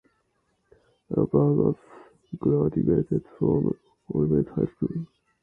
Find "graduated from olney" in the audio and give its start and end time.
2.39-4.43